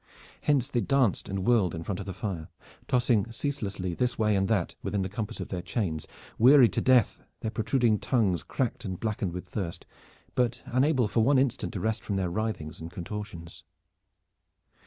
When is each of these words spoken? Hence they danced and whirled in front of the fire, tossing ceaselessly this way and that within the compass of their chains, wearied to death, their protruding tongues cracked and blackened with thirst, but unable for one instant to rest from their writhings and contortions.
Hence 0.41 0.67
they 0.67 0.81
danced 0.81 1.29
and 1.29 1.45
whirled 1.45 1.75
in 1.75 1.83
front 1.83 1.99
of 1.99 2.07
the 2.07 2.13
fire, 2.15 2.47
tossing 2.87 3.31
ceaselessly 3.31 3.93
this 3.93 4.17
way 4.17 4.35
and 4.35 4.47
that 4.47 4.73
within 4.81 5.03
the 5.03 5.09
compass 5.09 5.39
of 5.39 5.49
their 5.49 5.61
chains, 5.61 6.07
wearied 6.39 6.73
to 6.73 6.81
death, 6.81 7.19
their 7.41 7.51
protruding 7.51 7.99
tongues 7.99 8.41
cracked 8.41 8.83
and 8.83 8.99
blackened 8.99 9.31
with 9.31 9.47
thirst, 9.47 9.85
but 10.33 10.63
unable 10.65 11.07
for 11.07 11.19
one 11.23 11.37
instant 11.37 11.73
to 11.73 11.79
rest 11.79 12.01
from 12.01 12.15
their 12.15 12.31
writhings 12.31 12.81
and 12.81 12.89
contortions. 12.89 13.63